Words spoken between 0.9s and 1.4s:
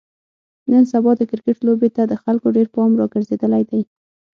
سبا د